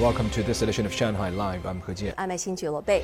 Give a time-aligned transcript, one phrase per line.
[0.00, 1.66] Welcome to this edition of Shanghai Live.
[1.66, 2.14] I'm He Jian.
[2.16, 3.02] I'm Xin Bei.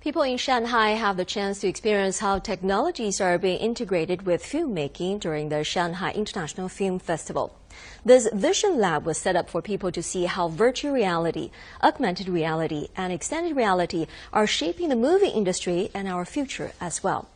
[0.00, 5.20] People in Shanghai have the chance to experience how technologies are being integrated with filmmaking
[5.20, 7.58] during the Shanghai International Film Festival.
[8.04, 11.50] This Vision Lab was set up for people to see how virtual reality,
[11.82, 17.26] augmented reality, and extended reality are shaping the movie industry and our future as well.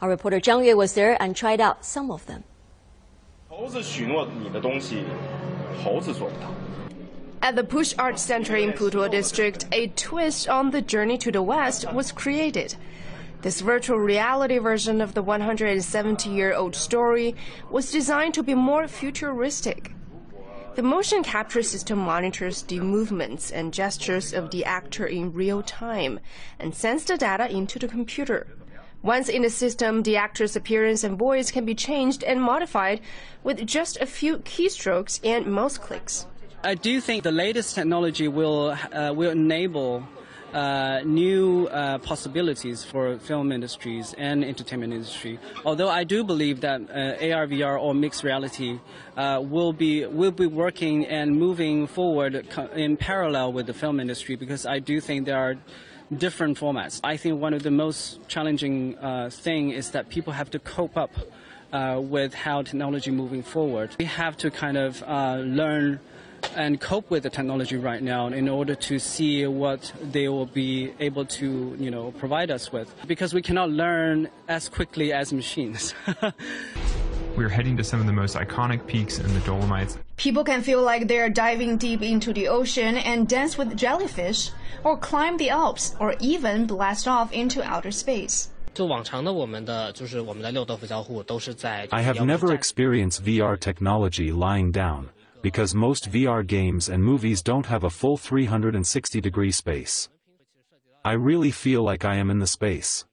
[0.00, 2.44] Our reporter Zhang Yue was there and tried out some of them.
[7.42, 11.42] At the Push Art Center in Putuo District, a twist on the journey to the
[11.42, 12.76] West was created.
[13.42, 17.34] This virtual reality version of the 170 year old story
[17.68, 19.90] was designed to be more futuristic.
[20.76, 26.20] The motion capture system monitors the movements and gestures of the actor in real time
[26.60, 28.46] and sends the data into the computer.
[29.02, 33.00] Once in the system, the actor's appearance and voice can be changed and modified
[33.44, 36.26] with just a few keystrokes and mouse clicks.
[36.64, 40.02] I do think the latest technology will uh, will enable
[40.52, 45.38] uh, new uh, possibilities for film industries and entertainment industry.
[45.64, 48.80] Although I do believe that uh, AR, VR, or mixed reality
[49.16, 54.34] uh, will be will be working and moving forward in parallel with the film industry
[54.34, 55.56] because I do think there are
[56.16, 57.00] different formats.
[57.04, 60.96] I think one of the most challenging uh, thing is that people have to cope
[60.96, 61.10] up
[61.72, 63.94] uh, with how technology moving forward.
[63.98, 66.00] We have to kind of learn
[66.56, 70.92] and cope with the technology right now in order to see what they will be
[71.00, 72.92] able to, you know, provide us with.
[73.06, 75.94] Because we cannot learn as quickly as machines.
[77.38, 79.96] We're heading to some of the most iconic peaks in the Dolomites.
[80.16, 84.50] People can feel like they're diving deep into the ocean and dance with jellyfish,
[84.82, 88.50] or climb the Alps, or even blast off into outer space.
[91.92, 95.10] I have never experienced VR technology lying down
[95.40, 100.08] because most VR games and movies don't have a full 360 degree space.
[101.04, 103.04] I really feel like I am in the space.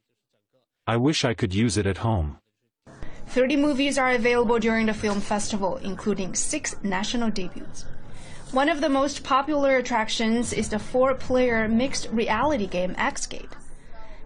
[0.87, 2.39] I wish I could use it at home.
[3.27, 7.85] 30 movies are available during the film festival, including six national debuts.
[8.51, 13.51] One of the most popular attractions is the four player mixed reality game Xscape.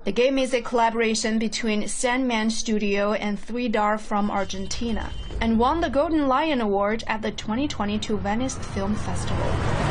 [0.04, 5.10] The game is a collaboration between Sandman Studio and 3DAR from Argentina
[5.42, 9.88] and won the Golden Lion Award at the 2022 Venice Film Festival.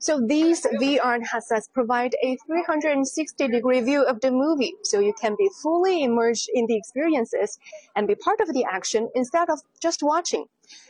[0.00, 5.36] So these VR headsets provide a 360 degree view of the movie, so you can
[5.38, 7.58] be fully immersed in the experiences
[7.94, 10.46] and be part of the action instead of just watching.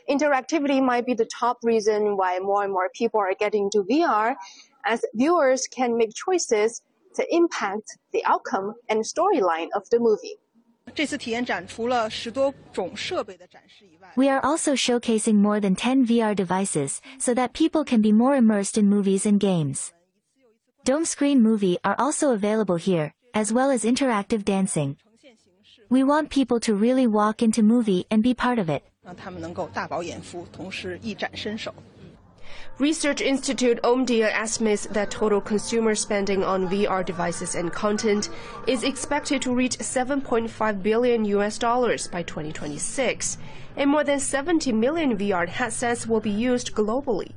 [0.08, 4.36] Interactivity might be the top reason why more and more people are getting into VR,
[4.84, 6.80] as viewers can make choices
[7.16, 10.38] to impact the outcome and storyline of the movie.
[14.16, 18.34] We are also showcasing more than 10 VR devices so that people can be more
[18.34, 19.92] immersed in movies and games.
[20.84, 24.96] Dome screen movie are also available here, as well as interactive dancing.
[25.88, 28.84] We want people to really walk into movie and be part of it.
[32.77, 38.29] Research Institute Omdia estimates that total consumer spending on VR devices and content
[38.67, 43.37] is expected to reach 7.5 billion US dollars by 2026,
[43.77, 47.31] and more than 70 million VR headsets will be used globally.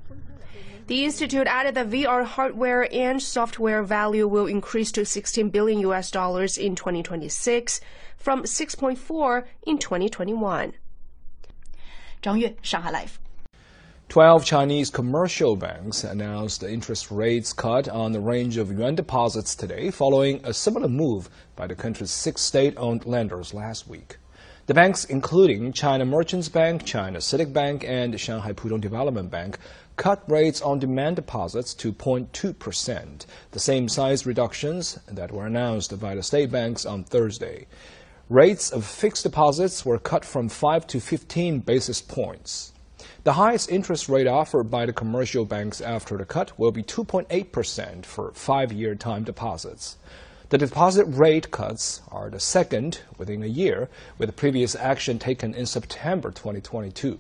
[0.89, 6.11] The institute added that VR hardware and software value will increase to 16 billion US
[6.11, 7.81] dollars in 2026
[8.17, 10.73] from 6.4 in 2021.
[12.21, 13.21] 张悦，上海 Life。
[14.14, 19.56] Twelve Chinese commercial banks announced the interest rates cut on a range of yuan deposits
[19.56, 24.18] today, following a similar move by the country's six state-owned lenders last week.
[24.68, 29.58] The banks, including China Merchants Bank, China CITIC Bank, and Shanghai Pudong Development Bank,
[29.96, 36.14] cut rates on demand deposits to 0.2%, the same size reductions that were announced by
[36.14, 37.66] the state banks on Thursday.
[38.30, 42.74] Rates of fixed deposits were cut from 5 to 15 basis points.
[43.26, 48.06] The highest interest rate offered by the commercial banks after the cut will be 2.8%
[48.06, 49.96] for five-year time deposits.
[50.50, 53.88] The deposit rate cuts are the second within a year,
[54.18, 57.18] with the previous action taken in September 2022.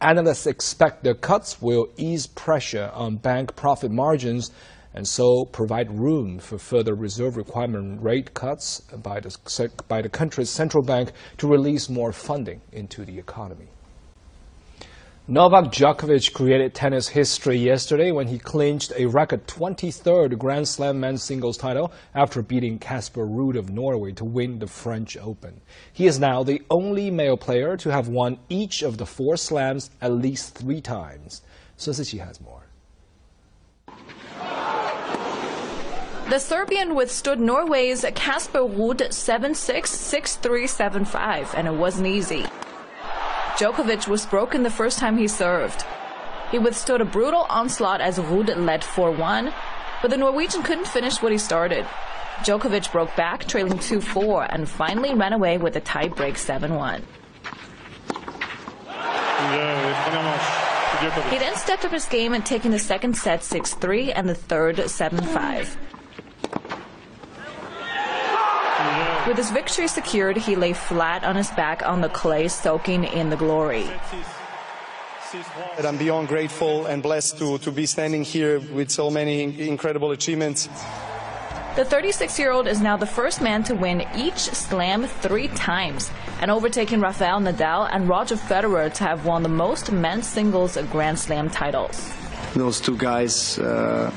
[0.00, 4.52] Analysts expect the cuts will ease pressure on bank profit margins
[4.94, 10.48] and so provide room for further reserve requirement rate cuts by the, by the country's
[10.48, 13.68] central bank to release more funding into the economy.
[15.28, 21.24] Novak Djokovic created tennis history yesterday when he clinched a record 23rd Grand Slam men's
[21.24, 25.60] singles title after beating Casper Ruud of Norway to win the French Open.
[25.92, 29.90] He is now the only male player to have won each of the four slams
[30.00, 31.42] at least three times.
[31.76, 32.62] Sun Siqi has more.
[36.30, 39.50] The Serbian withstood Norway's Casper Ruud 7-6,
[40.40, 42.46] 6-3, 7-5, and it wasn't easy.
[43.56, 45.84] Djokovic was broken the first time he served.
[46.50, 49.50] He withstood a brutal onslaught as Ruud led 4-1,
[50.02, 51.86] but the Norwegian couldn't finish what he started.
[52.44, 57.00] Djokovic broke back, trailing 2-4, and finally ran away with a tie-break 7-1.
[61.30, 64.76] He then stepped up his game and taken the second set 6-3 and the third
[64.76, 65.76] 7-5.
[69.26, 73.28] With his victory secured, he lay flat on his back on the clay, soaking in
[73.28, 73.90] the glory.
[75.82, 80.68] I'm beyond grateful and blessed to, to be standing here with so many incredible achievements.
[81.74, 86.10] The 36 year old is now the first man to win each slam three times
[86.40, 91.18] and overtaking Rafael Nadal and Roger Federer to have won the most men's singles Grand
[91.18, 92.14] Slam titles.
[92.54, 93.58] Those two guys.
[93.58, 94.12] Uh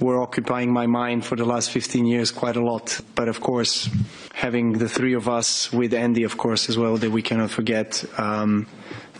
[0.00, 3.00] were occupying my mind for the last 15 years quite a lot.
[3.14, 3.88] But of course,
[4.32, 8.04] having the three of us with Andy, of course, as well, that we cannot forget.
[8.18, 8.66] Um,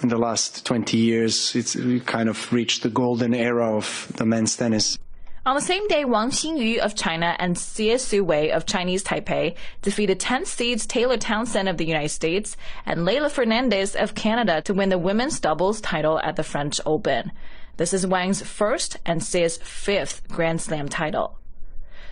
[0.03, 4.57] in the last 20 years, it's kind of reached the golden era of the men's
[4.57, 4.99] tennis.
[5.47, 10.21] On the same day, Wang Xinyu of China and Xie Siwei of Chinese Taipei defeated
[10.21, 14.91] 10th seeds Taylor Townsend of the United States and Leylah Fernandez of Canada to win
[14.91, 17.33] the women's doubles title at the French Open.
[17.80, 21.38] This is Wang's first and Xie's fifth Grand Slam title.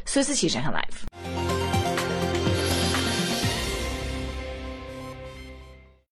[0.06, 1.17] 苏思琪，上海 Live。